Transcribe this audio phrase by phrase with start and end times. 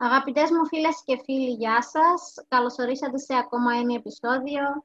[0.00, 2.34] Αγαπητές μου φίλες και φίλοι, γεια σας.
[2.48, 4.84] Καλώς ορίσατε σε ακόμα ένα επεισόδιο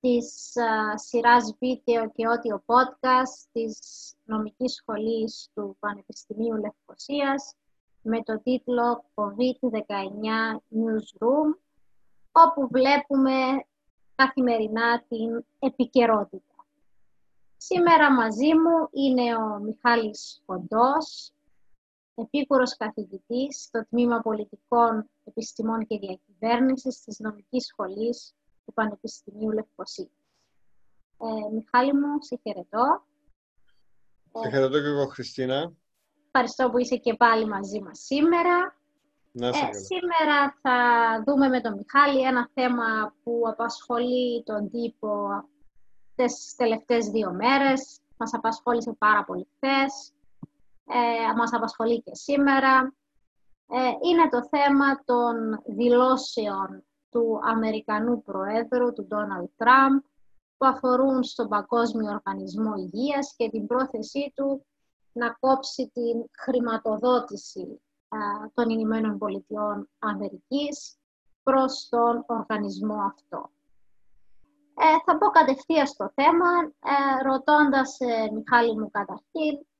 [0.00, 3.78] της uh, σειράς βίντεο και ότιο podcast της
[4.24, 7.54] νομικής σχολής του Πανεπιστημίου Λευκοσίας
[8.02, 11.58] με το τίτλο COVID-19 Newsroom,
[12.32, 13.66] όπου βλέπουμε
[14.14, 16.66] καθημερινά την επικαιρότητα.
[17.56, 21.32] Σήμερα μαζί μου είναι ο Μιχάλης Κοντός,
[22.14, 30.10] επίκουρος καθηγητής στο Τμήμα Πολιτικών Επιστημών και Διακυβέρνησης της Νομικής Σχολής του Πανεπιστημίου Λευκοσίας.
[31.18, 33.04] Ε, Μιχάλη μου, σε χαιρετώ.
[34.42, 35.72] Σε χαιρετώ και εγώ, Χριστίνα.
[36.26, 38.76] Ευχαριστώ που είσαι και πάλι μαζί μας σήμερα.
[39.32, 40.78] Να ε, σήμερα θα
[41.26, 45.44] δούμε με τον Μιχάλη ένα θέμα που απασχολεί τον τύπο
[46.14, 47.98] τις τελευταίες δύο μέρες.
[48.16, 50.12] Μας απασχόλησε πάρα πολύ χθες
[50.86, 52.94] ε, μας απασχολεί και σήμερα,
[53.68, 59.98] ε, είναι το θέμα των δηλώσεων του Αμερικανού Προέδρου, του Ντόναλτ Τραμπ,
[60.56, 64.66] που αφορούν στον Παγκόσμιο Οργανισμό Υγείας και την πρόθεσή του
[65.12, 70.98] να κόψει την χρηματοδότηση ε, των Ηνωμένων Πολιτειών Αμερικής
[71.42, 73.50] προς τον οργανισμό αυτό.
[74.76, 79.73] Ε, θα πω κατευθείαν στο θέμα, ε, ρωτώντας, ε, Μιχάλη μου καταρχήν, ε,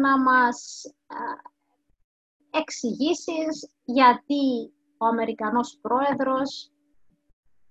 [0.00, 6.70] να μας ε, εξηγήσεις γιατί ο Αμερικανός Πρόεδρος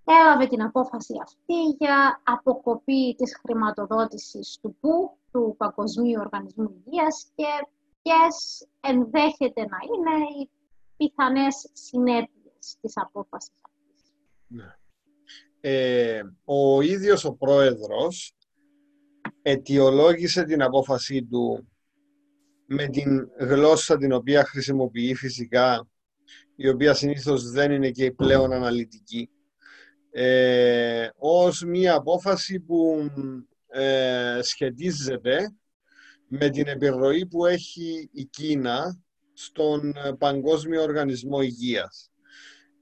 [0.04, 7.68] έλαβε την απόφαση αυτή για αποκοπή της χρηματοδότησης του ΠΟΥ, του Παγκοσμίου Οργανισμού Υγείας και
[8.02, 10.50] ποιες ενδέχεται να είναι οι
[10.98, 14.12] πιθανές συνέπειες της απόφασης αυτής.
[14.48, 14.76] Ναι.
[15.62, 18.36] Ε, ο ίδιος ο πρόεδρος
[19.42, 21.68] αιτιολόγησε την απόφασή του
[22.66, 25.88] με την γλώσσα την οποία χρησιμοποιεί φυσικά,
[26.56, 29.30] η οποία συνήθως δεν είναι και πλέον αναλυτική,
[30.12, 33.10] ε, ως μία απόφαση που
[33.68, 35.56] ε, σχετίζεται
[36.28, 39.00] με την επιρροή που έχει η Κίνα
[39.34, 42.10] στον Παγκόσμιο Οργανισμό Υγείας.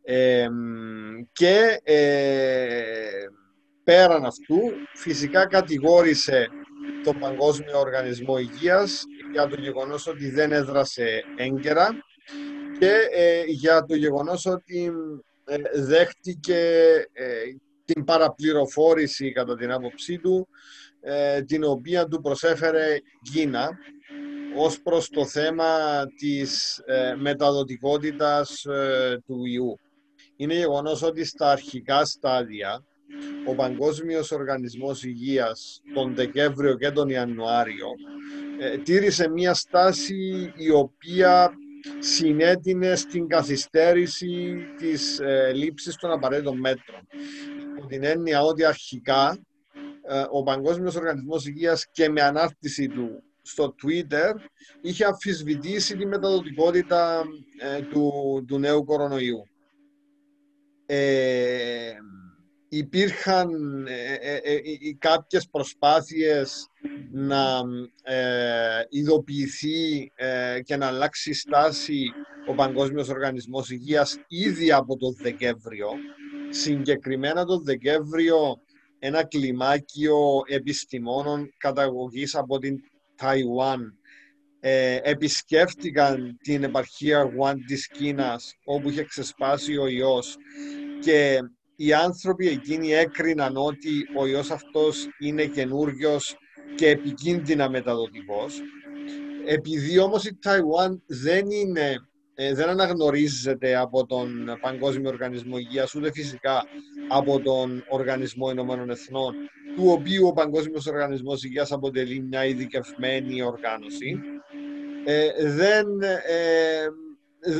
[0.03, 0.47] Ε,
[1.31, 3.25] και ε,
[3.83, 4.59] πέραν αυτού
[4.93, 6.49] φυσικά κατηγόρησε
[7.03, 11.89] τον Παγκόσμιο Οργανισμό Υγείας για το γεγονός ότι δεν έδρασε έγκαιρα
[12.79, 14.91] και ε, για το γεγονός ότι
[15.45, 17.25] ε, δέχτηκε ε,
[17.85, 20.47] την παραπληροφόρηση κατά την άποψή του
[21.45, 22.97] την οποία του προσέφερε
[23.31, 23.69] Κίνα
[24.57, 26.81] ως προς το θέμα της
[27.19, 28.65] μεταδοτικότητας
[29.25, 29.79] του ιού.
[30.35, 32.83] Είναι γεγονός ότι στα αρχικά στάδια
[33.45, 37.87] ο Παγκόσμιος Οργανισμός Υγείας τον Δεκέμβριο και τον Ιανουάριο
[38.59, 41.53] ε, τήρησε μια στάση η οποία
[41.99, 47.07] συνέτεινε στην καθυστέρηση της ε, λήψης των απαραίτητων μέτρων.
[47.79, 49.37] Με την έννοια ότι αρχικά
[50.07, 54.33] ε, ο Παγκόσμιος Οργανισμός Υγείας και με ανάρτηση του στο Twitter
[54.81, 57.23] είχε αμφισβητήσει τη μεταδοτικότητα
[57.59, 58.11] ε, του,
[58.47, 59.43] του νέου κορονοϊού.
[60.85, 61.93] Ε,
[62.75, 63.49] υπήρχαν
[63.87, 66.67] ε, ε, ε, κάποιες προσπάθειες
[67.11, 67.61] να
[68.89, 70.11] ειδοποιηθεί
[70.63, 72.11] και να αλλάξει στάση
[72.47, 75.89] ο Παγκόσμιος Οργανισμός Υγείας ήδη από το Δεκέμβριο.
[76.49, 78.61] Συγκεκριμένα το Δεκέμβριο
[78.99, 82.79] ένα κλιμάκιο επιστημόνων καταγωγής από την
[83.15, 83.97] Ταϊουάν
[85.03, 90.35] επισκέφτηκαν την επαρχία Γουάν της Κίνας όπου είχε ξεσπάσει ο ιός
[91.01, 91.39] και
[91.75, 96.19] οι άνθρωποι εκείνοι έκριναν ότι ο ιός αυτός είναι καινούριο
[96.75, 98.61] και επικίνδυνα μεταδοτικός.
[99.45, 101.97] Επειδή όμως η Ταϊουάν δεν είναι
[102.35, 106.65] ε, δεν αναγνωρίζεται από τον Παγκόσμιο Οργανισμό Υγείας, ούτε φυσικά
[107.09, 109.35] από τον Οργανισμό Ηνωμένων Εθνών,
[109.75, 114.19] του οποίου ο Παγκόσμιος Οργανισμός Υγείας αποτελεί μια ειδικευμένη οργάνωση,
[115.05, 116.85] ε, δεν, ε,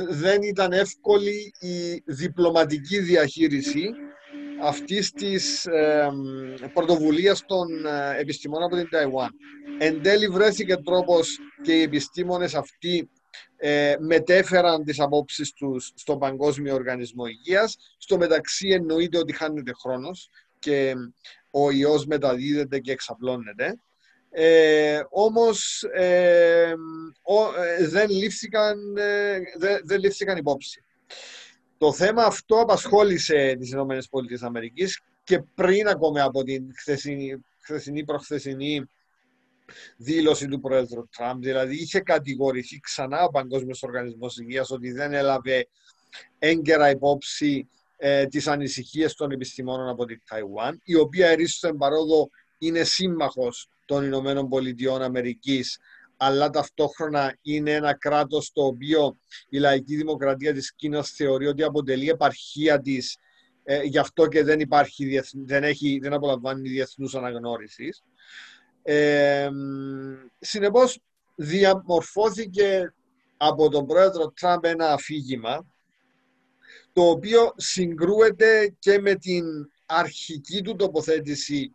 [0.09, 3.89] δεν ήταν εύκολη η διπλωματική διαχείριση
[4.63, 6.09] αυτής της ε,
[6.73, 9.29] πρωτοβουλίας των ε, επιστημόνων από την Ταϊουάν.
[9.79, 13.09] Εν τέλει βρέθηκε τρόπος και οι επιστήμονες αυτοί
[13.57, 17.77] ε, μετέφεραν τις απόψεις τους στον Παγκόσμιο Οργανισμό Υγείας.
[17.97, 20.29] Στο μεταξύ εννοείται ότι χάνεται χρόνος
[20.59, 20.93] και
[21.51, 23.79] ο ιός μεταδίδεται και εξαπλώνεται.
[24.35, 26.73] Ε, όμως ε,
[27.87, 28.93] δεν, λήφθηκαν,
[29.57, 30.83] δεν, δεν λήφθηκαν υπόψη.
[31.83, 33.99] Το θέμα αυτό απασχόλησε τις ΗΠΑ
[35.23, 38.85] και πριν ακόμα από την χθεσινή, χθεσινή προχθεσινή
[39.97, 41.41] δήλωση του Πρόεδρου Τραμπ.
[41.41, 45.67] Δηλαδή είχε κατηγορηθεί ξανά ο Παγκόσμιος Οργανισμός Υγείας ότι δεν έλαβε
[46.39, 52.83] έγκαιρα υπόψη ε, τις ανησυχίες των επιστημόνων από την Ταϊουάν, η οποία ερίστον παρόδο είναι
[52.83, 55.79] σύμμαχος των Ηνωμένων Πολιτειών Αμερικής,
[56.17, 59.17] αλλά ταυτόχρονα είναι ένα κράτος το οποίο
[59.49, 63.17] η λαϊκή δημοκρατία της Κίνας θεωρεί ότι αποτελεί επαρχία της,
[63.63, 68.03] ε, γι' αυτό και δεν, υπάρχει, δεν, έχει, δεν απολαμβάνει διεθνούς αναγνώρισης.
[68.83, 69.49] Ε,
[70.39, 70.99] συνεπώς,
[71.35, 72.93] διαμορφώθηκε
[73.37, 75.65] από τον πρόεδρο Τραμπ ένα αφήγημα
[76.93, 79.45] το οποίο συγκρούεται και με την
[79.85, 81.73] αρχική του τοποθέτηση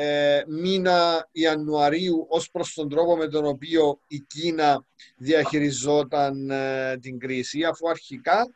[0.00, 4.84] ε, μήνα Ιανουαρίου ως προς τον τρόπο με τον οποίο η Κίνα
[5.16, 8.54] διαχειριζόταν ε, την κρίση αφού αρχικά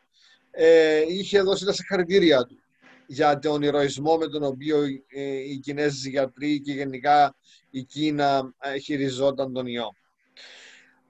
[0.50, 2.58] ε, είχε δώσει τα συγχαρητήρια του
[3.06, 7.34] για τον ηρωισμό με τον οποίο ε, οι Κινέζοι γιατροί και γενικά
[7.70, 9.94] η Κίνα χειριζόταν τον ιό.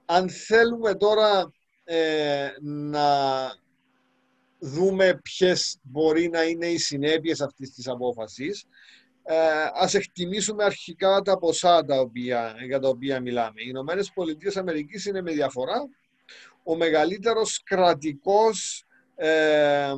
[0.04, 1.52] Αν θέλουμε τώρα
[2.60, 3.08] να
[4.58, 8.64] δούμε ποιες μπορεί να είναι οι συνέπειες αυτής της απόφασης,
[9.24, 9.36] ε,
[9.74, 13.60] ας εκτιμήσουμε αρχικά τα ποσά τα οποία, για τα οποία μιλάμε.
[13.60, 15.88] Οι Ηνωμένες Πολιτείες Αμερικής είναι με διαφορά
[16.62, 18.84] ο μεγαλύτερος κρατικός
[19.14, 19.92] ε,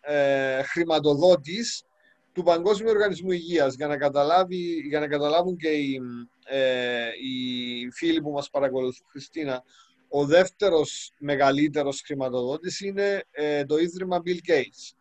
[0.00, 1.84] ε, χρηματοδότης
[2.32, 3.74] του Παγκόσμιου Οργανισμού Υγείας.
[3.74, 6.00] Για να, καταλάβει, για να καταλάβουν και οι,
[6.44, 9.62] ε, οι φίλοι που μας παρακολουθούν, Χριστίνα,
[10.08, 14.94] ο δεύτερος μεγαλύτερος χρηματοδότης είναι ε, το Ίδρυμα Bill Gates.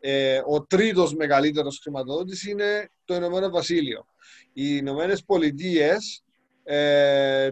[0.00, 4.06] Ε, ο τρίτος μεγαλύτερος χρηματοδότης είναι το Ηνωμένο Βασίλειο.
[4.52, 6.24] Οι Ηνωμένες Πολιτείες,
[6.64, 7.48] ε,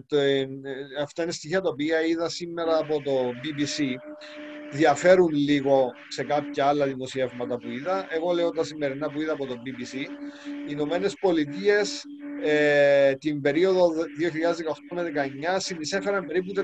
[1.02, 3.82] αυτά είναι στοιχεία τα οποία είδα σήμερα από το BBC,
[4.72, 8.06] διαφέρουν λίγο σε κάποια άλλα δημοσιεύματα που είδα.
[8.10, 9.94] Εγώ λέω τα σημερινά που είδα από το BBC.
[9.94, 12.04] Οι Ηνωμένες Πολιτείες
[12.42, 13.94] ε, την περίοδο 2018
[14.94, 15.12] με
[15.54, 16.62] 2019 συνεισέφεραν περίπου 400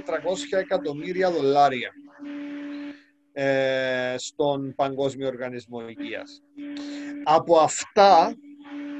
[0.58, 2.03] εκατομμύρια δολάρια ε,
[4.16, 6.42] στον Παγκόσμιο Οργανισμό Υγείας.
[7.24, 8.34] Από αυτά,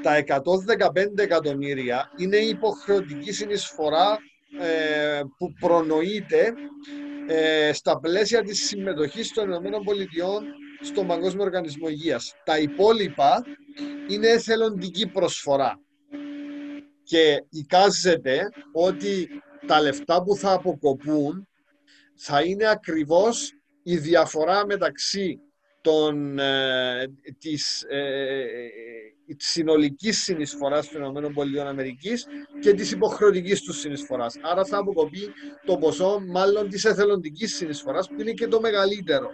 [0.01, 4.19] τα 115 εκατομμύρια είναι η υποχρεωτική συνεισφορά
[4.59, 6.53] ε, που προνοείται
[7.27, 10.41] ε, στα πλαίσια της συμμετοχής των ΗΠΑ
[10.81, 12.33] στον Παγκόσμιο Οργανισμό Υγείας.
[12.45, 13.43] Τα υπόλοιπα
[14.09, 15.79] είναι εθελοντική προσφορά
[17.03, 19.27] και εικάζεται ότι
[19.67, 21.47] τα λεφτά που θα αποκοπούν
[22.15, 23.54] θα είναι ακριβώς
[23.87, 25.39] η διαφορά μεταξύ
[25.81, 27.07] των, ε,
[27.39, 27.99] της, ε,
[29.27, 31.43] ε της συνολικής συνεισφοράς των ΗΠΑ
[32.59, 34.35] και της υποχρεωτικής τους συνεισφοράς.
[34.41, 35.19] Άρα θα αποκοπεί
[35.65, 39.29] το ποσό μάλλον της εθελοντικής συνεισφοράς που είναι και το μεγαλύτερο.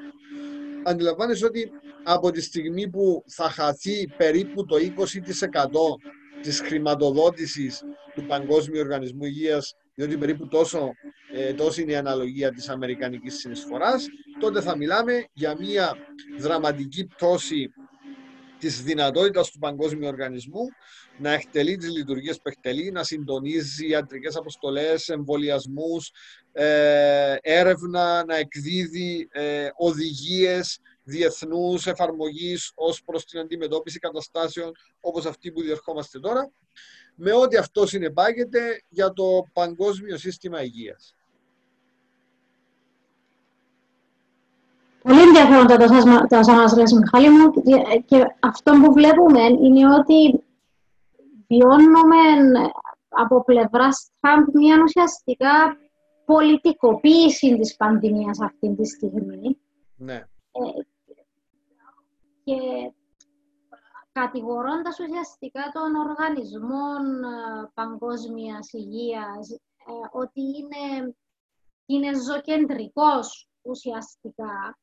[0.83, 1.71] Αντιλαμβάνεσαι ότι
[2.03, 5.99] από τη στιγμή που θα χαθεί περίπου το 20%
[6.41, 7.83] της χρηματοδότησης
[8.15, 10.91] του Παγκόσμιου Οργανισμού Υγείας, διότι περίπου τόσο,
[11.33, 14.05] ε, τόσο είναι η αναλογία της Αμερικανικής συνεισφοράς,
[14.41, 15.97] τότε θα μιλάμε για μια
[16.39, 17.73] δραματική πτώση
[18.59, 20.61] της δυνατότητας του Παγκόσμιου Οργανισμού
[21.17, 26.11] να εκτελεί τις λειτουργίες που εκτελεί, να συντονίζει ιατρικές αποστολές, εμβολιασμούς,
[26.51, 35.51] ε, έρευνα, να εκδίδει ε, οδηγίες διεθνούς εφαρμογής ως προς την αντιμετώπιση καταστάσεων όπως αυτή
[35.51, 36.51] που διερχόμαστε τώρα,
[37.15, 41.15] με ό,τι αυτό συνεπάγεται για το παγκόσμιο σύστημα υγείας.
[45.03, 45.77] Πολύ ενδιαφέροντα
[46.27, 47.51] τα όσα μας λες, Μιχάλη μου.
[48.05, 50.43] Και αυτό που βλέπουμε είναι ότι
[51.47, 52.17] βιώνουμε
[53.09, 55.77] από πλευράς Τραμπ μια ουσιαστικά
[56.25, 59.57] πολιτικοποίηση της πανδημίας αυτή τη στιγμή.
[59.95, 60.15] Ναι.
[60.51, 60.81] Ε,
[62.43, 62.57] και
[64.11, 69.57] κατηγορώντας ουσιαστικά των οργανισμών ε, παγκόσμιας υγείας ε,
[70.11, 71.15] ότι είναι,
[71.85, 74.77] είναι ζωκεντρικός ουσιαστικά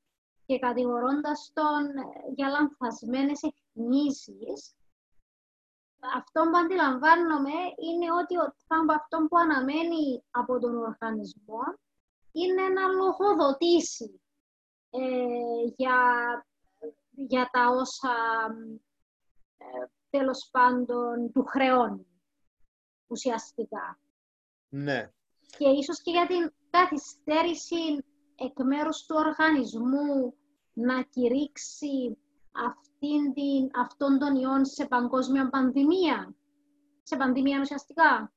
[0.49, 4.75] και κατηγορώντας τον ε, για λανθασμένες εκτιμήσεις,
[6.17, 11.62] αυτό που αντιλαμβάνομαι είναι ότι ο Τραμπ αυτό που αναμένει από τον οργανισμό
[12.33, 14.21] είναι να λογοδοτήσει
[15.76, 15.99] για
[17.11, 18.14] για τα όσα
[19.57, 22.07] ε, τέλος πάντων του χρεώνει
[23.07, 23.99] ουσιαστικά.
[24.69, 25.12] Ναι.
[25.59, 28.05] Και ίσως και για την καθυστέρηση
[28.37, 30.38] εκ μέρους του οργανισμού
[30.78, 32.16] να κηρύξει
[32.52, 36.35] αυτήν την, αυτόν τον ιόν σε παγκόσμια πανδημία.
[37.02, 38.32] Σε πανδημία ουσιαστικά.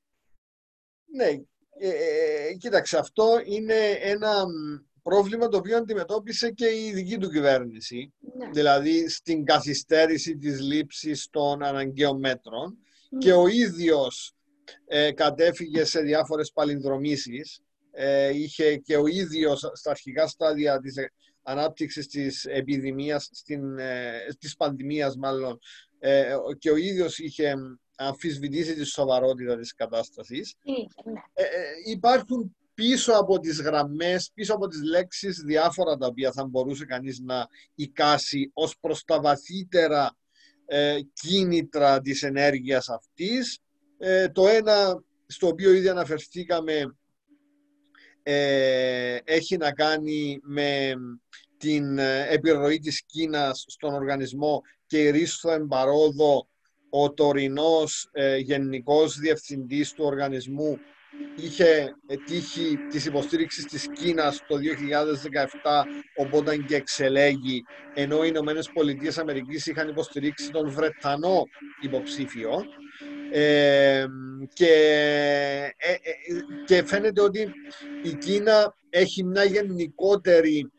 [1.06, 1.26] Ναι,
[1.78, 4.46] ε, ε κοίταξε, αυτό είναι ένα
[5.04, 8.50] πρόβλημα το οποίο αντιμετώπισε και η δική του κυβέρνηση, ναι.
[8.50, 12.78] δηλαδή στην καθυστέρηση της λήψης των αναγκαίων μέτρων
[13.10, 13.18] ναι.
[13.18, 14.36] και ο ίδιος
[14.88, 17.62] ε, κατέφυγε σε διάφορες παλινδρομήσεις.
[17.94, 20.96] Ε, είχε και ο ίδιος στα αρχικά στάδια της
[21.44, 25.60] ανάπτυξης της επιδημίας, στην, ε, της πανδημίας μάλλον,
[26.00, 27.54] ε, και ο ίδιος είχε
[27.96, 30.56] αμφισβητήσει τη σοβαρότητα της κατάστασης.
[30.64, 31.20] Ναι.
[31.34, 31.46] Ε,
[31.86, 37.20] υπάρχουν πίσω από τις γραμμές, πίσω από τις λέξεις διάφορα τα οποία θα μπορούσε κανείς
[37.20, 40.16] να εικάσει ως προς τα βαθύτερα
[41.14, 43.60] κίνητρα της ενέργειας αυτής.
[44.32, 46.96] το ένα στο οποίο ήδη αναφερθήκαμε
[49.24, 50.94] έχει να κάνει με
[51.62, 56.48] την ε, επιρροή της Κίνας στον οργανισμό και ρίστο εμπαρόδο
[56.90, 60.80] ο τωρινός ε, γενικός διευθυντής του οργανισμού
[61.36, 65.84] είχε τύχει της υποστήριξης της Κίνας το 2017
[66.16, 67.64] οπότε και εξελέγει
[67.94, 71.44] ενώ οι Ηνωμένες Πολιτείες Αμερικής είχαν υποστηρίξει τον Βρετανό
[71.82, 72.64] υποψήφιο
[73.32, 74.06] ε,
[74.54, 74.74] και,
[75.78, 75.96] ε,
[76.66, 77.54] και φαίνεται ότι
[78.04, 80.72] η Κίνα έχει μια γενικότερη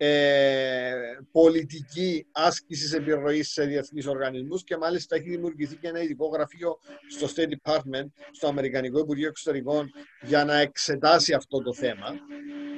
[0.00, 0.92] ε,
[1.32, 6.78] πολιτική άσκησης επιρροής σε διεθνείς οργανισμούς και μάλιστα έχει δημιουργηθεί και ένα ειδικό γραφείο
[7.08, 9.90] στο State Department, στο Αμερικανικό Υπουργείο Εξωτερικών,
[10.22, 12.06] για να εξετάσει αυτό το θέμα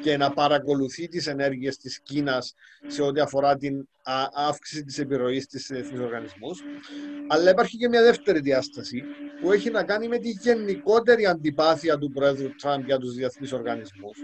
[0.02, 2.54] και να παρακολουθεί τις ενέργειες της Κίνας
[2.86, 3.88] σε ό,τι αφορά την
[4.32, 6.60] αύξηση της επιρροής της διεθνείς οργανισμούς.
[7.28, 9.02] Αλλά υπάρχει και μια δεύτερη διάσταση
[9.40, 14.18] που έχει να κάνει με τη γενικότερη αντιπάθεια του Πρόεδρου Τραμπ για τους διεθνείς οργανισμούς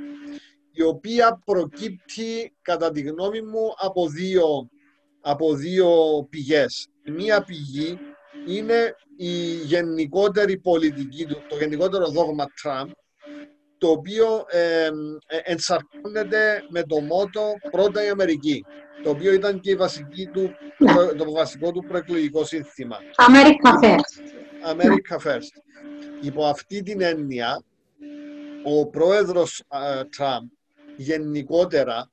[0.76, 4.68] η οποία προκύπτει κατά τη γνώμη μου από δύο,
[5.20, 5.90] από δύο
[6.30, 6.88] πηγές.
[7.04, 7.98] Μία πηγή
[8.46, 12.90] είναι η γενικότερη πολιτική, το γενικότερο δόγμα Τραμπ,
[13.78, 14.88] το οποίο ε,
[15.44, 18.64] ενσαρκώνεται με το μότο «Πρώτα η Αμερική»,
[19.02, 21.12] το οποίο ήταν και η βασική του, ναι.
[21.12, 22.96] το βασικό του προεκλογικό σύνθημα.
[23.16, 24.74] America First.
[24.74, 25.62] America First.
[26.20, 27.62] Υπό αυτή την έννοια,
[28.64, 29.62] ο πρόεδρος
[30.16, 30.48] Τραμπ
[30.96, 32.10] γενικότερα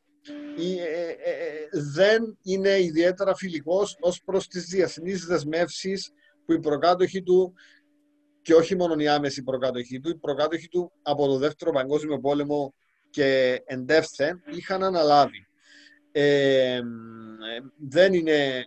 [0.57, 6.11] ε, ε, ε, δεν είναι ιδιαίτερα φιλικός ως προς τις διεθνείς δεσμεύσεις
[6.45, 7.53] που οι προκάτοχοι του
[8.41, 12.73] και όχι μόνο οι άμεση προκάτοχοι του, οι προκάτοχοι του από το Δεύτερο Παγκόσμιο Πόλεμο
[13.09, 15.47] και εντεύθεν είχαν αναλάβει.
[17.77, 18.65] δεν είναι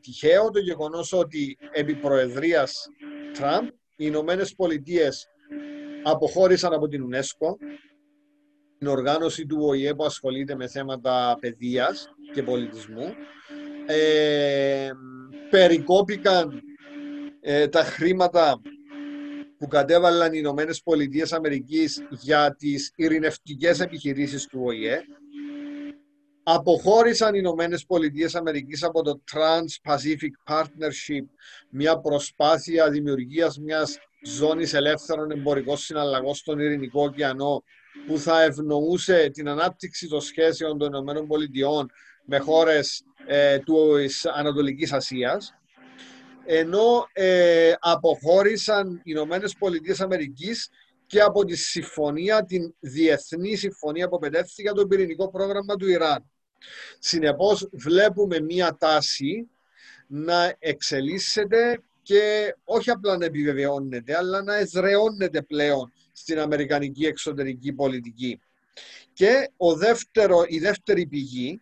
[0.00, 2.88] τυχαίο το γεγονός ότι επί προεδρίας
[3.32, 5.26] Τραμπ οι Ηνωμένες Πολιτείες
[6.02, 7.56] αποχώρησαν από την UNESCO
[8.78, 13.14] την οργάνωση του ΟΗΕ που ασχολείται με θέματα παιδείας και πολιτισμού.
[13.86, 14.90] Ε,
[15.50, 16.62] περικόπηκαν
[17.40, 18.60] ε, τα χρήματα
[19.58, 25.00] που κατέβαλαν οι Ηνωμένες Πολιτείες Αμερικής για τις ειρηνευτικές επιχειρήσεις του ΟΗΕ.
[26.42, 31.24] Αποχώρησαν οι Ηνωμένες Πολιτείες Αμερικής από το Trans-Pacific Partnership,
[31.70, 37.62] μια προσπάθεια δημιουργίας μιας ζώνης ελεύθερων εμπορικών συναλλαγών στον Ειρηνικό ωκεανό
[38.06, 41.86] που θα ευνοούσε την ανάπτυξη των σχέσεων των ΗΠΑ
[42.24, 43.96] με χώρες ε, του
[44.34, 45.54] Ανατολικής Ασίας
[46.44, 50.68] ενώ ε, αποχώρησαν οι Ηνωμένες Πολιτείες Αμερικής
[51.06, 56.30] και από τη συμφωνία, την διεθνή συμφωνία που απαιτεύτηκε για το πυρηνικό πρόγραμμα του Ιράν.
[56.98, 59.48] Συνεπώς βλέπουμε μία τάση
[60.06, 68.40] να εξελίσσεται και όχι απλά να επιβεβαιώνεται, αλλά να εδραιώνεται πλέον στην Αμερικανική εξωτερική πολιτική.
[69.12, 71.60] Και ο δεύτερο, η δεύτερη πηγή,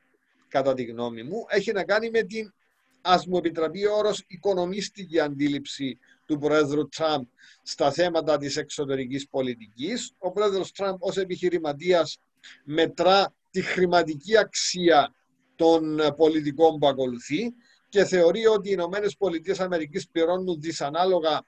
[0.48, 2.52] κατά τη γνώμη μου, έχει να κάνει με την,
[3.00, 7.24] ας μου επιτραπεί ο όρος, οικονομίστικη αντίληψη του Πρόεδρου Τραμπ
[7.62, 10.12] στα θέματα της εξωτερικής πολιτικής.
[10.18, 12.18] Ο Πρόεδρος Τραμπ ως επιχειρηματίας
[12.64, 15.14] μετρά τη χρηματική αξία
[15.56, 17.54] των πολιτικών που ακολουθεί
[17.88, 21.42] και θεωρεί ότι οι Ηνωμένες Πολιτείες Αμερικής πληρώνουν δυσανάλογα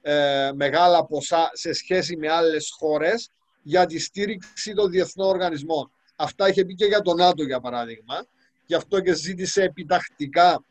[0.00, 3.30] ε, μεγάλα ποσά σε σχέση με άλλες χώρες
[3.62, 5.90] για τη στήριξη των διεθνών οργανισμών.
[6.16, 8.26] Αυτά είχε πει και για τον ΝΑΤΟ για παράδειγμα.
[8.66, 10.64] Γι' αυτό και ζήτησε επιτακτικά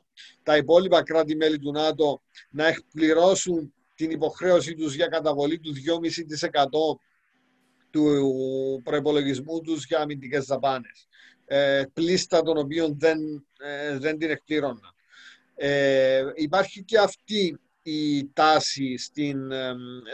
[0.43, 6.99] τα υπόλοιπα κράτη-μέλη του ΝΑΤΟ να εκπληρώσουν την υποχρέωσή τους για καταβολή του 2,5%
[7.89, 11.07] του προπολογισμού τους για αμυντικές δαπάνες.
[11.45, 13.19] Ε, πλήστα των οποίων δεν,
[13.59, 14.93] ε, δεν την εκπληρώναν.
[15.55, 19.51] Ε, υπάρχει και αυτή η τάση στην,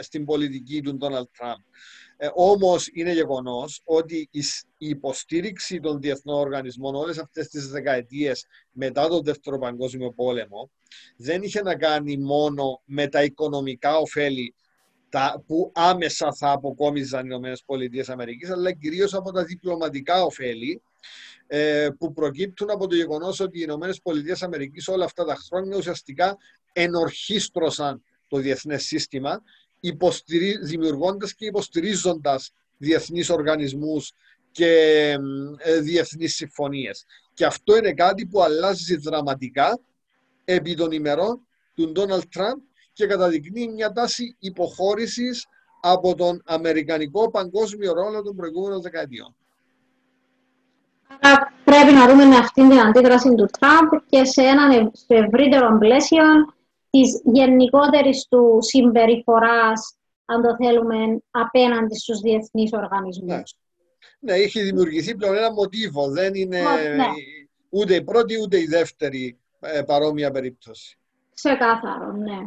[0.00, 1.58] στην πολιτική του Ντόναλτ Τραμπ.
[2.16, 9.08] Ε, όμως είναι γεγονός ότι η υποστήριξη των διεθνών οργανισμών όλες αυτές τις δεκαετίες μετά
[9.08, 10.70] τον Δεύτερο Παγκόσμιο Πόλεμο
[11.16, 14.54] δεν είχε να κάνει μόνο με τα οικονομικά ωφέλη
[15.08, 17.52] τα, που άμεσα θα αποκόμιζαν οι
[17.90, 20.82] ΗΠΑ, αλλά κυρίως από τα διπλωματικά ωφέλη
[21.46, 25.76] ε, που προκύπτουν από το γεγονός ότι οι Ηνωμένες Πολιτείες Αμερικής όλα αυτά τα χρόνια
[25.76, 26.36] ουσιαστικά
[26.72, 29.42] ενορχίστρωσαν το διεθνές σύστημα
[29.80, 30.58] υποστηρί...
[30.62, 34.12] δημιουργώντας και υποστηρίζοντας διεθνείς οργανισμούς
[34.50, 34.70] και
[35.56, 37.04] ε, διεθνείς συμφωνίες.
[37.34, 39.80] Και αυτό είναι κάτι που αλλάζει δραματικά
[40.44, 41.40] επί των ημερών
[41.74, 42.58] του Ντόναλτ Τραμπ
[42.92, 45.46] και καταδεικνύει μια τάση υποχώρησης
[45.80, 49.34] από τον Αμερικανικό παγκόσμιο ρόλο των προηγούμενων δεκαετιών.
[51.20, 56.24] Άρα πρέπει να δούμε αυτή την αντίδραση του Τραμπ και σε ένα στο ευρύτερο πλαίσιο
[56.92, 63.26] της γενικότερης του συμπεριφοράς, αν το θέλουμε, απέναντι στους διεθνείς οργανισμούς.
[63.26, 63.42] Ναι,
[64.18, 66.10] ναι έχει δημιουργηθεί πλέον ένα μοτίβο.
[66.10, 66.60] Δεν είναι
[66.96, 67.06] ναι.
[67.68, 70.98] ούτε η πρώτη ούτε η δεύτερη ε, παρόμοια περίπτωση.
[71.34, 72.38] Ξεκάθαρο, ναι.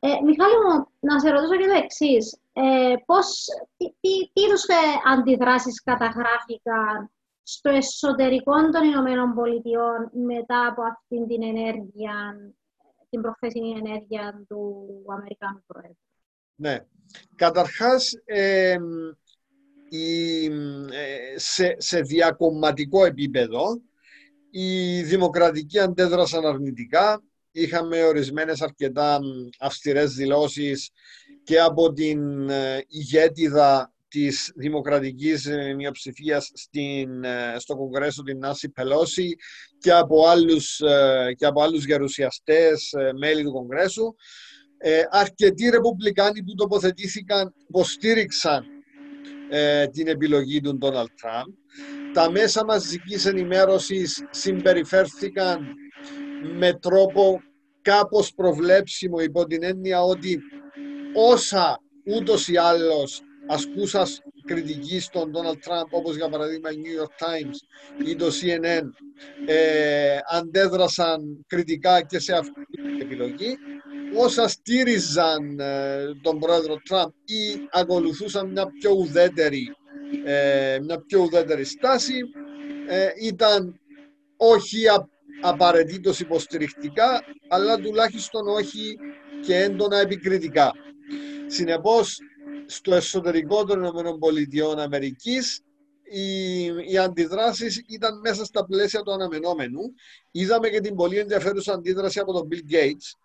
[0.00, 2.38] Ε, Μιχάλη μου, να σε ρωτήσω και το εξής.
[2.52, 3.44] Ε, πώς,
[3.76, 4.74] τι, τι, τι είδους ε,
[5.12, 7.10] αντιδράσεις καταγράφηκαν
[7.42, 12.14] στο εσωτερικό των Ηνωμένων Πολιτειών μετά από αυτήν την ενέργεια,
[13.10, 15.96] την προχθεσινή ενέργεια του Αμερικάνου Πρόεδρου.
[16.54, 16.78] Ναι.
[17.34, 18.76] Καταρχάς, ε,
[21.36, 23.80] σε, σε διακομματικό επίπεδο,
[24.50, 27.22] οι δημοκρατικοί αντέδρασαν αρνητικά.
[27.52, 29.18] Είχαμε ορισμένες αρκετά
[29.58, 30.90] αυστηρές δηλώσεις
[31.42, 38.68] και από την ε, ηγέτιδα της δημοκρατικής ε, μειοψηφίας στην, ε, στο Κογκρέσο την Νάση
[38.68, 39.36] Πελώση
[39.78, 44.14] και από άλλους, ε, και από άλλους γερουσιαστές μέλη του Κογκρέσου.
[44.78, 48.64] Ε, αρκετοί ρεπουμπλικάνοι που τοποθετήθηκαν υποστήριξαν
[49.92, 51.48] την επιλογή του Ντόναλτ Τραμπ.
[52.12, 55.74] Τα μέσα μαζικής ενημέρωσης συμπεριφέρθηκαν
[56.58, 57.42] με τρόπο
[57.82, 60.40] κάπως προβλέψιμο υπό την έννοια ότι
[61.14, 67.26] όσα ούτως ή άλλως ασκούσας κριτικής στον Donald Trump, όπως για παραδείγμα η New York
[67.26, 67.56] Times
[68.06, 68.82] ή το CNN,
[69.46, 73.56] ε, αντέδρασαν κριτικά και σε αυτή την επιλογή.
[74.16, 79.74] Όσα στήριζαν ε, τον πρόεδρο Τραμπ ή ακολουθούσαν μια πιο ουδέτερη,
[80.24, 82.18] ε, μια πιο ουδέτερη στάση,
[82.88, 83.80] ε, ήταν
[84.36, 85.08] όχι α,
[85.40, 88.98] απαραίτητος υποστηρικτικά, αλλά τουλάχιστον όχι
[89.42, 90.72] και έντονα επικριτικά.
[91.46, 92.18] Συνεπώς,
[92.70, 95.62] στο εσωτερικό των ΗΠΑ Αμερικής
[96.02, 99.80] οι, οι αντιδράσεις ήταν μέσα στα πλαίσια του αναμενόμενου.
[100.30, 103.18] Είδαμε και την πολύ ενδιαφέρουσα αντίδραση από τον Bill Gates.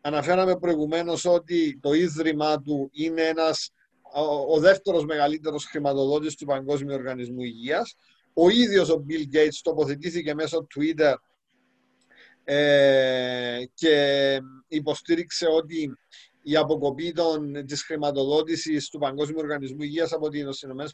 [0.00, 3.72] Αναφέραμε προηγουμένως ότι το ίδρυμά του είναι ένας,
[4.14, 7.94] ο, ο δεύτερος μεγαλύτερος χρηματοδότης του Παγκόσμιου Οργανισμού Υγείας.
[8.34, 11.14] Ο ίδιος ο Bill Gates τοποθετήθηκε μέσω Twitter
[12.44, 15.98] ε, και υποστήριξε ότι
[16.50, 20.86] η αποκοπή των, της χρηματοδότησης του Παγκόσμιου Οργανισμού Υγείας από τις ΗΠΑ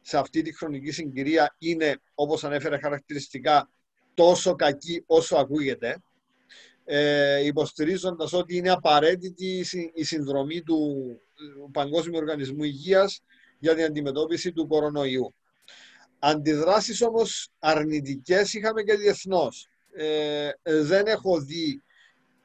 [0.00, 3.70] σε αυτή τη χρονική συγκυρία είναι, όπως ανέφερε χαρακτηριστικά,
[4.14, 6.02] τόσο κακή όσο ακούγεται,
[6.84, 10.80] ε, υποστηρίζοντας ότι είναι απαραίτητη η συνδρομή του
[11.72, 13.22] Παγκόσμιου Οργανισμού Υγείας
[13.58, 15.34] για την αντιμετώπιση του κορονοϊού.
[16.18, 19.68] Αντιδράσεις όμως αρνητικές είχαμε και διεθνώς.
[19.92, 21.82] Ε, δεν έχω δει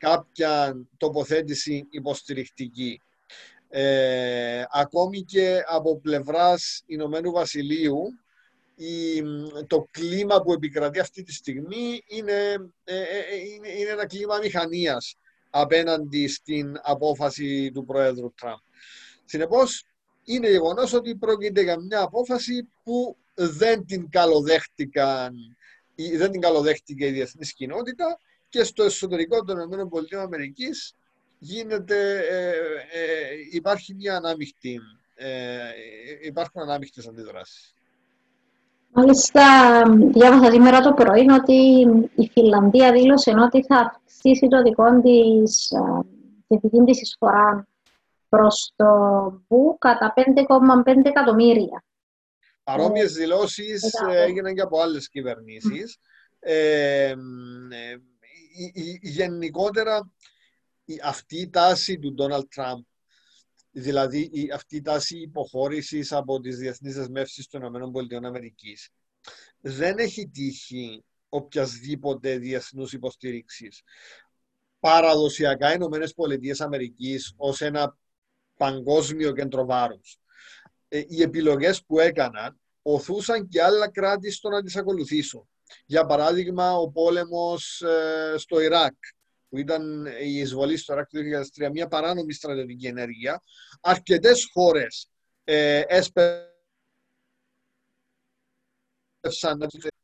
[0.02, 3.02] κάποια τοποθέτηση υποστηρικτική.
[3.70, 8.02] Ε, ακόμη και από πλευράς Ηνωμένου Βασιλείου
[8.76, 9.22] η,
[9.68, 15.16] το κλίμα που επικρατεί αυτή τη στιγμή είναι, ε, ε, είναι, είναι ένα κλίμα μηχανίας
[15.50, 18.60] απέναντι στην απόφαση του Πρόεδρου Τραμπ.
[19.26, 19.86] Συνεπώς,
[20.24, 25.34] είναι γεγονός ότι πρόκειται για μια απόφαση που δεν την καλοδέχτηκαν
[26.18, 28.20] δεν την καλοδέχτηκε η διεθνής κοινότητα
[28.52, 30.06] και στο εσωτερικό των ΗΠΑ
[31.40, 34.80] γίνεται, ε, ε, υπάρχει μια ανάμειχτη,
[35.16, 35.58] ε,
[36.22, 37.74] υπάρχουν ανάμειχτες αντιδράσεις.
[38.92, 39.44] Μάλιστα,
[39.88, 45.72] διάβασα σήμερα το πρωί ότι η Φιλανδία δήλωσε ότι θα αυξήσει το δικό της,
[46.48, 47.68] τη δική της εισφορά
[48.30, 48.86] προς το
[49.48, 51.84] ΒΟΥ κατά 5,5 εκατομμύρια.
[52.64, 55.98] Παρόμοιες δηλώσεις έγιναν και από άλλες κυβερνήσεις.
[56.40, 57.14] Ε,
[59.02, 60.12] γενικότερα
[61.04, 62.84] αυτή η τάση του Ντόναλτ Τραμπ,
[63.72, 68.02] δηλαδή η, αυτή η τάση υποχώρησης από τις διεθνείς δεσμεύσεις των ΗΠΑ
[69.62, 73.82] δεν έχει τύχει οποιασδήποτε διεθνούς υποστήριξης.
[74.80, 77.98] Παραδοσιακά οι ΗΠΑ Αμερικής ως ένα
[78.58, 80.18] παγκόσμιο κέντρο βάρους.
[80.88, 85.50] Ε, οι επιλογές που έκαναν οθούσαν και άλλα κράτη στο να τις ακολουθήσουν.
[85.86, 88.96] Για παράδειγμα, ο πόλεμος ε, στο Ιράκ,
[89.50, 91.20] που ήταν η εισβολή στο Ιράκ το
[91.66, 93.42] 2003, μια παράνομη στρατιωτική ενέργεια,
[93.82, 95.10] αρκετές χώρες
[95.44, 96.50] ε, έσπευσαν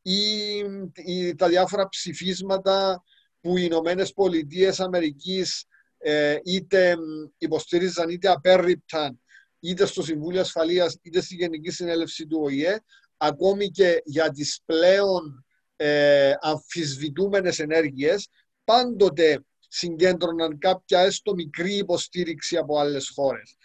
[0.02, 3.04] ή, τα διάφορα ψηφίσματα
[3.42, 5.66] που οι Ηνωμένες Πολιτείες Αμερικής
[5.98, 6.96] ε, είτε
[7.38, 9.22] υποστήριζαν είτε απέρριπταν
[9.60, 12.80] είτε στο Συμβούλιο Ασφαλείας είτε στη Γενική Συνέλευση του ΟΗΕ
[13.18, 15.46] ακόμη και για τις πλέον
[15.78, 18.30] ε, αμφισβητούμενες ενέργειες
[18.64, 23.56] πάντοτε συγκέντρωναν κάποια έστω μικρή υποστήριξη από άλλες χώρες.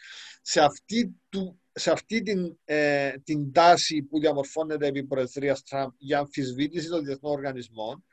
[0.42, 6.18] Σε αυτή, του, σε αυτή την, ε, την τάση που διαμορφώνεται επί Προεδρίας Τραμπ για
[6.18, 8.04] αμφισβήτηση των διεθνών οργανισμών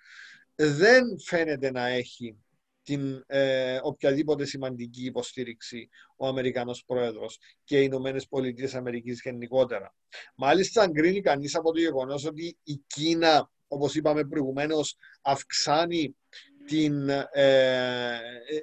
[0.56, 2.38] δεν φαίνεται να έχει
[2.84, 9.96] την ε, οποιαδήποτε σημαντική υποστήριξη ο Αμερικανός Πρόεδρος και οι Ηνωμένες Πολιτείες Αμερικής γενικότερα.
[10.36, 16.16] Μάλιστα, αν κρίνει κανείς από το γεγονός ότι η Κίνα, όπως είπαμε προηγουμένως, αυξάνει
[16.66, 18.16] την, ε, ε,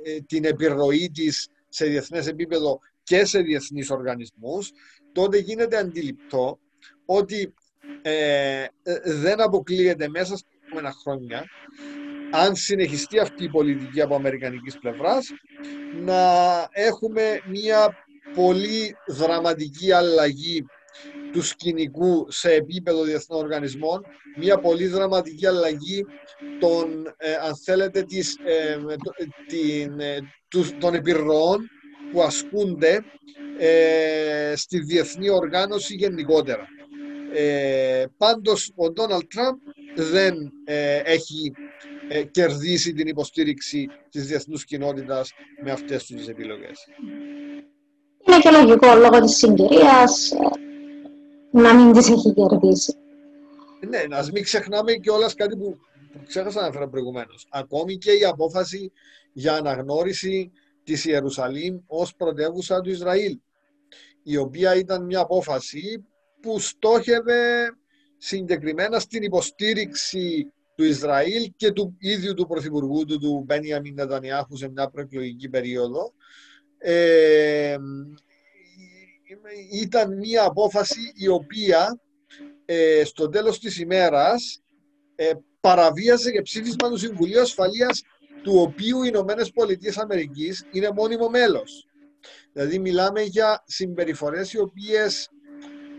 [0.05, 4.71] ε, την επιρροή της σε διεθνές επίπεδο και σε διεθνείς οργανισμούς,
[5.13, 6.59] τότε γίνεται αντιληπτό
[7.05, 7.55] ότι
[9.05, 11.45] δεν αποκλείεται μέσα στα επόμενα χρόνια
[12.33, 15.29] αν συνεχιστεί αυτή η πολιτική από αμερικανικής πλευράς
[15.95, 16.23] να
[16.71, 17.97] έχουμε μια
[18.35, 20.67] πολύ δραματική αλλαγή
[21.37, 24.03] τους σκηνικού σε επίπεδο διεθνών οργανισμών,
[24.37, 26.05] μια πολύ δραματική αλλαγή
[26.61, 28.79] των, ε, αν θέλετε, της, ε,
[29.47, 30.19] την, ε,
[30.79, 31.71] των επιρροών
[32.13, 33.05] που ασκούνται
[34.55, 36.67] στη διεθνή οργάνωση γενικότερα.
[37.35, 39.57] Ε, πάντως, ο Ντόναλτ Τραμπ
[39.95, 40.53] δεν
[41.05, 41.53] έχει
[42.31, 46.87] κερδίσει την υποστήριξη της διεθνούς κοινότητας με αυτές τις επιλογές.
[48.27, 50.33] Είναι και λογικό λόγω της συγκυρίας
[51.61, 52.95] να μην τις έχει κερδίσει.
[53.89, 55.77] Ναι, να μην ξεχνάμε και όλα κάτι που
[56.27, 57.47] ξέχασα να αναφέρω προηγουμένως.
[57.51, 58.93] Ακόμη και η απόφαση
[59.33, 60.53] για αναγνώριση
[60.85, 63.39] της Ιερουσαλήμ ως πρωτεύουσα του Ισραήλ,
[64.23, 66.05] η οποία ήταν μια απόφαση
[66.41, 67.73] που στόχευε
[68.17, 74.69] συγκεκριμένα στην υποστήριξη του Ισραήλ και του ίδιου του Πρωθυπουργού του, του Μπένιαμιν Νετανιάχου σε
[74.69, 76.13] μια προεκλογική περίοδο.
[76.79, 77.77] Ε,
[79.73, 82.01] ήταν μια απόφαση η οποία
[82.65, 84.63] ε, στο τέλος της ημέρας
[85.15, 88.03] ε, παραβίασε και ψήφισμα του Συμβουλίου Ασφαλείας
[88.43, 91.89] του οποίου οι Ηνωμένες Πολιτείες Αμερικής είναι μόνιμο μέλος.
[92.53, 95.31] Δηλαδή μιλάμε για συμπεριφορές οι οποίες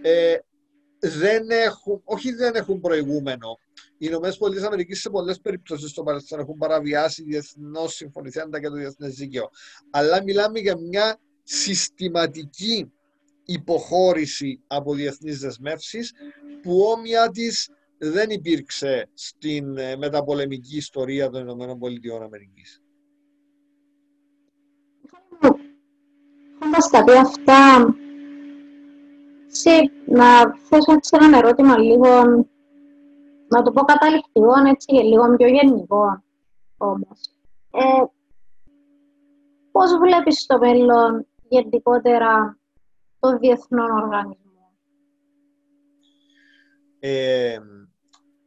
[0.02, 0.36] ε,
[1.00, 3.60] δεν έχουν, όχι δεν έχουν προηγούμενο.
[3.98, 8.76] Οι Ηνωμένες Πολιτείες Αμερικής σε πολλές περιπτώσεις στο παρελθόν έχουν παραβιάσει διεθνώς συμφωνηθέντα και το
[8.76, 9.50] διεθνές δίκαιο.
[9.90, 12.92] Αλλά μιλάμε για μια συστηματική
[13.48, 16.14] υποχώρηση από διεθνείς δεσμεύσεις
[16.62, 22.82] που όμοια της δεν υπήρξε στην ε, μεταπολεμική ιστορία των Ηνωμένων Πολιτειών Αμερικής.
[26.60, 27.96] Έχοντας τα πει αυτά,
[29.48, 29.70] σε,
[30.06, 32.10] να θέσω έτσι ένα ερώτημα λίγο,
[33.48, 36.24] να το πω καταληκτικό, έτσι, λίγο πιο γενικό
[36.78, 37.20] όμως.
[37.72, 38.04] Ε,
[39.72, 42.58] πώς βλέπεις το μέλλον γενικότερα
[43.20, 44.46] των διεθνών οργανισμών.
[47.00, 47.58] Ε,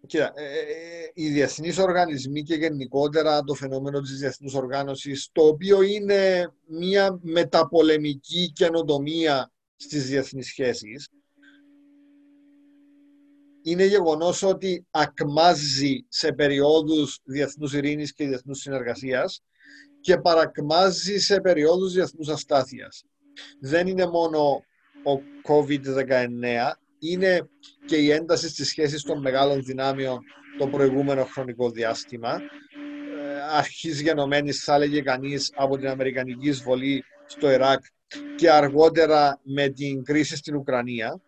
[0.07, 5.83] κοίτα, ε, ε, οι διεθνείς οργανισμοί και γενικότερα το φαινόμενο της διεθνούς οργάνωσης, το οποίο
[5.83, 11.09] είναι μια μεταπολεμική καινοτομία στις διεθνείς σχέσεις,
[13.63, 19.43] είναι γεγονός ότι ακμάζει σε περιόδους διεθνούς ειρήνης και διεθνούς συνεργασίας
[20.01, 23.05] και παρακμάζει σε περιόδους διεθνούς αστάθειας
[23.61, 24.65] δεν είναι μόνο
[25.05, 27.49] ο COVID-19, είναι
[27.87, 30.21] και η ένταση στις σχέσεις των μεγάλων δυνάμεων
[30.59, 32.33] το προηγούμενο χρονικό διάστημα.
[32.33, 37.81] Ε, αρχής γενομένης, θα έλεγε κανείς, από την Αμερικανική εισβολή στο Ιράκ
[38.37, 41.21] και αργότερα με την κρίση στην Ουκρανία.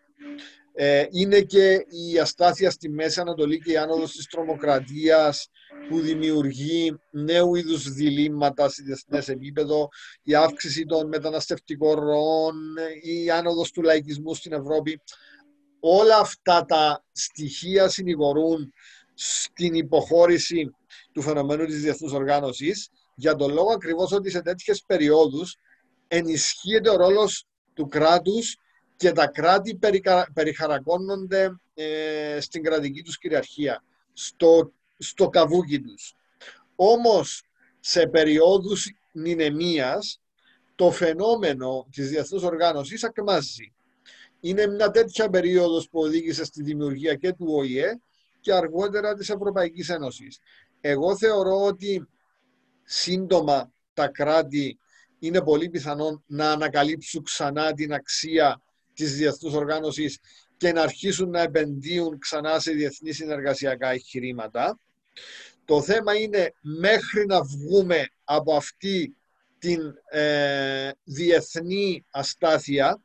[0.74, 5.48] Ε, είναι και η αστάθεια στη Μέση Ανατολή και η άνοδος της τρομοκρατίας
[5.88, 9.88] που δημιουργεί νέου είδους διλήμματα σε διεθνές επίπεδο,
[10.22, 12.54] η αύξηση των μεταναστευτικών ροών,
[13.02, 15.00] η άνοδος του λαϊκισμού στην Ευρώπη.
[15.80, 18.72] Όλα αυτά τα στοιχεία συνηγορούν
[19.14, 20.70] στην υποχώρηση
[21.12, 25.56] του φαινομένου της διεθνούς οργάνωσης για τον λόγο ακριβώς ότι σε τέτοιες περιόδους
[26.08, 28.56] ενισχύεται ο ρόλος του κράτους
[28.96, 29.78] και τα κράτη
[30.32, 33.84] περιχαρακώνονται ε, στην κρατική τους κυριαρχία.
[34.12, 36.14] Στο στο καβούκι τους.
[36.76, 37.42] Όμως,
[37.80, 40.20] σε περιόδους νηνεμίας,
[40.74, 43.72] το φαινόμενο της διεθνούς οργάνωσης ακμάζει.
[44.40, 48.00] Είναι μια τέτοια περίοδος που οδήγησε στη δημιουργία και του ΟΗΕ
[48.40, 50.38] και αργότερα της Ευρωπαϊκής Ένωσης.
[50.80, 52.08] Εγώ θεωρώ ότι
[52.84, 54.78] σύντομα τα κράτη
[55.18, 58.62] είναι πολύ πιθανόν να ανακαλύψουν ξανά την αξία
[58.94, 60.18] της διεθνούς οργάνωσης
[60.56, 64.78] και να αρχίσουν να επενδύουν ξανά σε διεθνή συνεργασιακά εγχειρήματα.
[65.64, 69.16] Το θέμα είναι μέχρι να βγούμε από αυτή
[69.58, 73.02] την ε, διεθνή αστάθεια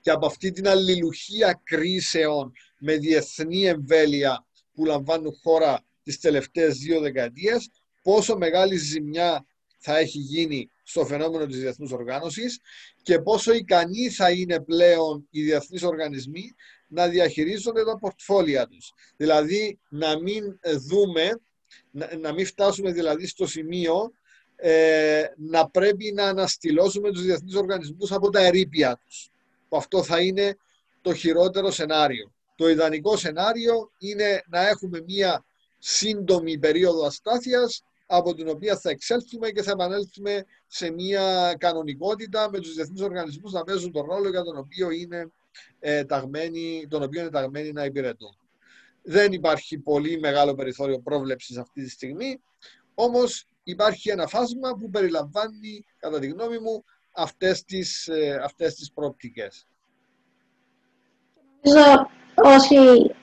[0.00, 7.00] και από αυτή την αλληλουχία κρίσεων με διεθνή εμβέλεια που λαμβάνουν χώρα τις τελευταίες δύο
[7.00, 7.70] δεκαετίες,
[8.02, 9.46] πόσο μεγάλη ζημιά
[9.78, 12.60] θα έχει γίνει στο φαινόμενο της διεθνούς οργάνωσης
[13.02, 16.54] και πόσο ικανοί θα είναι πλέον οι διεθνείς οργανισμοί
[16.88, 18.92] να διαχειρίζονται τα πορτφόλια τους.
[19.16, 21.40] Δηλαδή να μην δούμε,
[22.20, 24.10] να, μην φτάσουμε δηλαδή στο σημείο
[24.56, 29.30] ε, να πρέπει να αναστηλώσουμε τους διεθνείς οργανισμούς από τα ερήπια τους.
[29.68, 30.56] Αυτό θα είναι
[31.00, 32.32] το χειρότερο σενάριο.
[32.56, 35.44] Το ιδανικό σενάριο είναι να έχουμε μία
[35.78, 42.60] σύντομη περίοδο αστάθειας από την οποία θα εξέλθουμε και θα επανέλθουμε σε μια κανονικότητα με
[42.60, 45.32] τους διεθνείς οργανισμούς να παίζουν τον ρόλο για τον οποίο είναι,
[45.78, 48.38] ε, ταγμένοι, τον οποίο είναι ταγμένοι να υπηρετούν.
[49.02, 52.40] Δεν υπάρχει πολύ μεγάλο περιθώριο πρόβλεψης αυτή τη στιγμή,
[52.94, 58.92] όμως υπάρχει ένα φάσμα που περιλαμβάνει, κατά τη γνώμη μου, αυτές τις, ε, αυτές τις
[58.92, 59.66] προοπτικές
[62.42, 62.76] όσοι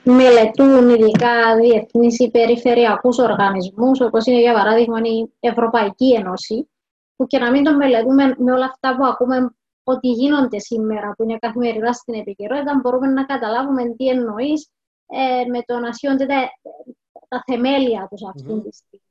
[0.04, 6.70] μελετούν ειδικά διεθνείς ή περιφερειακούς οργανισμούς, όπως είναι για παράδειγμα η Ευρωπαϊκή Ένωση,
[7.16, 9.56] που και να μην τον μελετούμε με όλα αυτά που ακούμε
[9.88, 14.70] ότι γίνονται σήμερα, που είναι καθημερινά στην επικαιρότητα, μπορούμε να καταλάβουμε τι εννοείς
[15.08, 16.50] ε, με το να σιώνται τα,
[17.28, 18.64] τα θεμέλια τους αυτή mm-hmm.
[18.64, 19.04] τη στιγμή.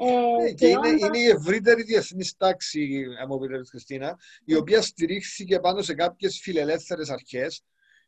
[0.00, 5.60] Ε, ναι, και, είναι, είναι η ευρύτερη διεθνής τάξη, αν μου Χριστίνα, η οποία στηρίχθηκε
[5.60, 7.62] πάνω σε κάποιες φιλελεύθερες αρχές,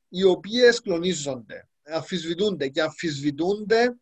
[0.09, 3.97] οι οποίες κλονίζονται, αμφισβητούνται και αμφισβητούνται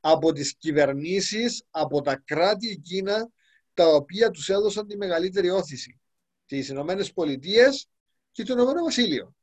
[0.00, 3.30] από τις κυβερνήσεις, από τα κράτη εκείνα
[3.74, 6.00] τα οποία τους έδωσαν τη μεγαλύτερη όθηση.
[6.50, 7.88] Τις Ηνωμένες Πολιτείες
[8.30, 9.34] και το Ηνωμένο Βασίλειο.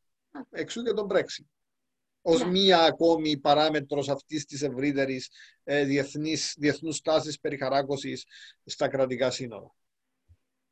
[0.50, 1.46] Εξού και τον Brexit.
[2.22, 2.50] Ως ναι.
[2.50, 5.30] μία ακόμη παράμετρος αυτής της ευρύτερης
[5.64, 8.26] ε, διεθνής, διεθνούς τάσης περιχαράκωσης
[8.66, 9.76] στα κρατικά σύνορα.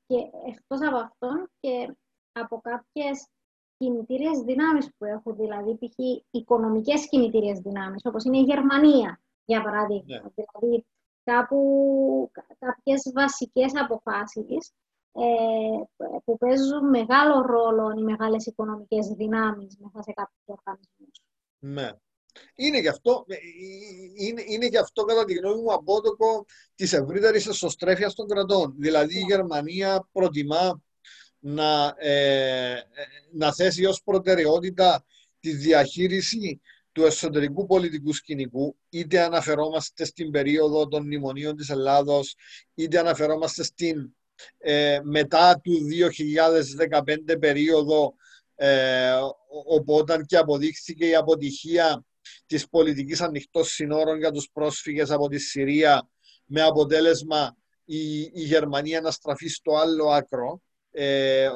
[0.05, 0.15] Και
[0.47, 1.95] εκτός από αυτόν και
[2.31, 3.27] από κάποιες
[3.77, 5.95] κινητήριες δυνάμεις που έχουν, δηλαδή π.χ.
[6.29, 10.03] οικονομικές κινητήριες δυνάμεις, όπως είναι η Γερμανία, για παράδειγμα.
[10.05, 10.21] Ναι.
[10.35, 10.85] Δηλαδή,
[11.23, 14.84] κάπου κάποιες βασικές αποφάσεις ε,
[16.25, 21.21] που παίζουν μεγάλο ρόλο οι μεγάλες οικονομικές δυνάμεις μέσα σε κάποιους οργανισμούς.
[21.59, 21.91] Ναι.
[22.55, 23.35] Είναι γι' αυτό, ε,
[24.15, 28.73] είναι, είναι γι αυτό κατά τη γνώμη μου απόδοκο της ευρύτερης εσωστρέφειας των κρατών.
[28.77, 29.25] Δηλαδή η ναι.
[29.25, 30.81] Γερμανία προτιμά
[31.39, 32.75] να, ε,
[33.31, 35.05] να θέσει ως προτεραιότητα
[35.39, 42.35] τη διαχείριση του εσωτερικού πολιτικού σκηνικού, είτε αναφερόμαστε στην περίοδο των μνημονίων της Ελλάδος,
[42.73, 44.15] είτε αναφερόμαστε στην
[44.57, 45.73] ε, μετά του
[46.89, 48.13] 2015 περίοδο,
[48.55, 49.13] ε,
[49.65, 52.05] οπότε και αποδείχθηκε η αποτυχία
[52.45, 56.09] της πολιτικής ανοιχτών συνόρων για τους πρόσφυγες από τη Συρία,
[56.45, 61.49] με αποτέλεσμα η, η Γερμανία να στραφεί στο άλλο άκρο ε,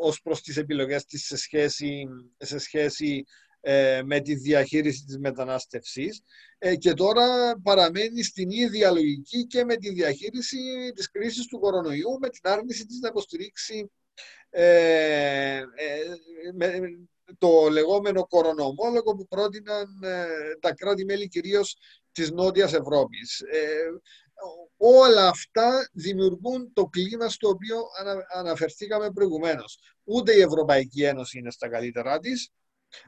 [0.00, 2.06] ως προς τις επιλογές της σε σχέση,
[2.38, 3.24] σε σχέση
[3.55, 3.55] ε,
[4.04, 6.22] με τη διαχείριση της μετανάστευσης
[6.58, 10.58] ε, και τώρα παραμένει στην ίδια λογική και με τη διαχείριση
[10.94, 13.90] της κρίσης του κορονοϊού με την άρνηση της να υποστηρίξει
[14.50, 15.62] ε,
[16.54, 16.80] με,
[17.38, 19.86] το λεγόμενο κορονομόλογο που πρότειναν
[20.60, 21.76] τα κράτη-μέλη κυρίως
[22.12, 23.42] της Νότιας Ευρώπης
[24.76, 27.76] όλα αυτά δημιουργούν το κλίμα στο οποίο
[28.34, 29.78] αναφερθήκαμε προηγουμένως.
[30.04, 32.50] Ούτε η Ευρωπαϊκή Ένωση είναι στα καλύτερά της,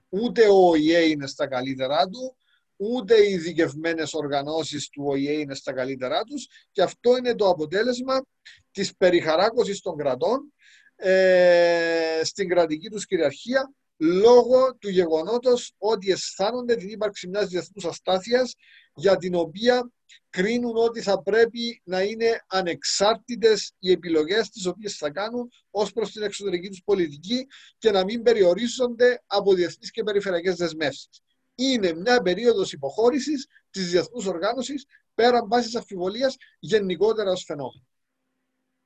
[0.09, 2.37] ούτε ο ΟΗΕ είναι στα καλύτερά του,
[2.77, 8.27] ούτε οι ειδικευμένες οργανώσεις του ΟΗΕ είναι στα καλύτερά τους και αυτό είναι το αποτέλεσμα
[8.71, 10.53] της περιχαράκωσης των κρατών
[10.97, 18.55] ε, στην κρατική τους κυριαρχία λόγω του γεγονότος ότι αισθάνονται την ύπαρξη μιας διεθνούς αστάθειας
[18.95, 19.91] για την οποία
[20.31, 26.13] κρίνουν ότι θα πρέπει να είναι ανεξάρτητες οι επιλογές τις οποίες θα κάνουν ως προς
[26.13, 27.47] την εξωτερική τους πολιτική
[27.79, 31.23] και να μην περιορίζονται από διεθνείς και περιφερειακές δεσμεύσεις.
[31.55, 37.87] Είναι μια περίοδος υποχώρησης της διεθνούς οργάνωσης πέραν βάσης αμφιβολίας γενικότερα ως φαινόμενο.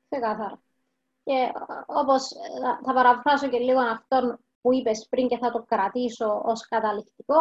[0.08, 0.62] Ξεκάθαρα.
[1.24, 1.52] Και
[1.86, 2.28] όπως
[2.84, 7.36] θα παραφράσω και λίγο αυτόν που είπες πριν και θα το κρατήσω ως καταληκτικό,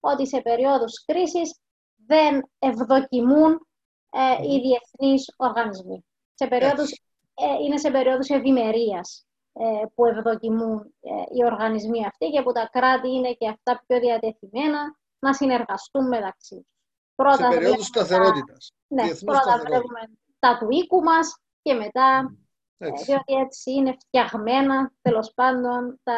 [0.00, 1.60] ότι σε περίοδους κρίσης
[2.08, 3.66] δεν ευδοκιμούν
[4.10, 6.04] ε, οι διεθνείς οργανισμοί.
[6.34, 6.90] Σε περίοδους,
[7.34, 12.68] ε, είναι σε περίοδους ευημερίας ε, που ευδοκιμούν ε, οι οργανισμοί αυτοί και που τα
[12.72, 16.76] κράτη είναι και αυτά πιο διατεθειμένα να συνεργαστούν μεταξύ τους.
[17.14, 18.72] Πρώτα σε περίοδους σταθερότητας.
[18.86, 20.00] Ναι, πρώτα βλέπουμε
[20.38, 22.34] τα του οίκου μας και μετά,
[22.78, 23.04] έτσι.
[23.04, 26.14] διότι έτσι είναι φτιαγμένα, τέλος πάντων, τα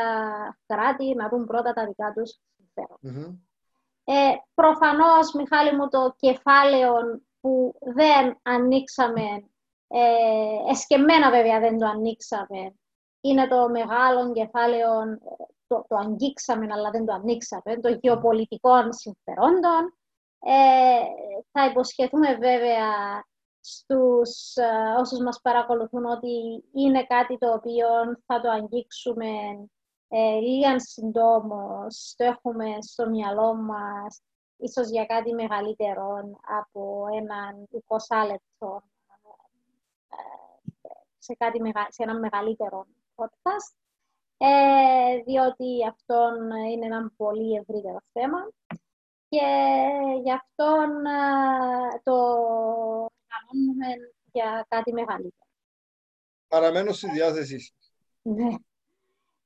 [0.66, 3.38] κράτη να δουν πρώτα τα δικά τους συμφέροντα.
[4.04, 6.92] Ε, προφανώς, Μιχάλη μου, το κεφάλαιο
[7.40, 9.50] που δεν ανοίξαμε
[9.92, 12.74] Ε, εσκεμμένα βέβαια δεν το ανοίξαμε.
[13.20, 14.88] Είναι το μεγάλο κεφάλαιο,
[15.66, 19.98] το, το αγγίξαμε αλλά δεν το ανοίξαμε, το γεωπολιτικών συμφερόντων.
[20.38, 21.00] Ε,
[21.52, 22.88] θα υποσχεθούμε βέβαια
[23.60, 27.86] στους ε, όσους μας παρακολουθούν ότι είναι κάτι το οποίο
[28.26, 29.26] θα το αγγίξουμε
[30.12, 34.22] ε, λίγαν συντόμως, το έχουμε στο μυαλό μας,
[34.56, 38.82] ίσως για κάτι μεγαλύτερο από έναν 20 λεπτό
[40.08, 43.74] ε, σε, κάτι, σε ένα μεγαλύτερο podcast,
[44.36, 46.30] ε, διότι αυτό
[46.72, 48.50] είναι ένα πολύ ευρύτερο θέμα
[49.28, 49.46] και
[50.22, 52.16] γι' αυτό ε, το
[53.26, 53.86] κάνουμε
[54.32, 55.48] για κάτι μεγαλύτερο.
[56.48, 57.92] Παραμένω στη διάθεσή σας.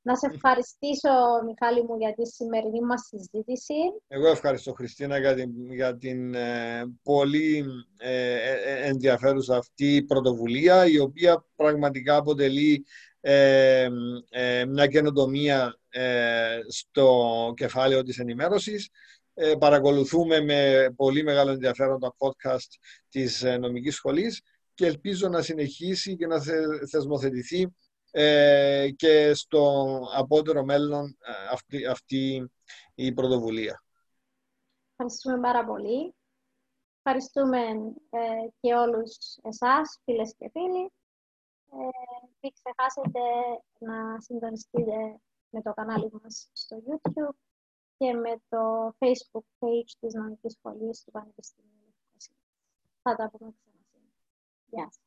[0.05, 0.12] Ναι.
[0.12, 1.11] Να σε ευχαριστήσω,
[1.45, 3.75] Μιχάλη μου, για τη σημερινή μας συζήτηση.
[4.09, 7.64] Εγώ ευχαριστώ, Χριστίνα, για την, για την ε, πολύ
[7.97, 12.85] ε, ε, ενδιαφέρουσα αυτή πρωτοβουλία, η οποία πραγματικά αποτελεί
[14.69, 15.79] μια καινοτομία
[16.69, 18.90] στο κεφάλαιο της ενημέρωσης.
[19.59, 22.69] παρακολουθούμε με πολύ μεγάλο ενδιαφέρον τα podcast
[23.09, 24.43] της νομικής σχολής
[24.75, 26.40] και ελπίζω να συνεχίσει και να
[26.90, 27.69] θεσμοθετηθεί
[28.16, 32.50] ε, και στο απότερο μέλλον ε, αυτή, αυτή
[32.94, 33.83] η πρωτοβουλία.
[34.90, 36.14] Ευχαριστούμε πάρα πολύ.
[37.03, 37.59] Ευχαριστούμε
[38.11, 40.92] ε, και όλους εσάς, φίλες και φίλοι.
[41.70, 41.77] Ε,
[42.40, 43.20] μην ξεχάσετε
[43.79, 47.35] να συντονιστείτε με το κανάλι μας στο YouTube
[47.96, 51.94] και με το Facebook page της Νομικής Σχολής του Πανεπιστημίου
[53.03, 54.11] Θα τα πούμε ξανά.
[54.66, 55.04] Γεια σας.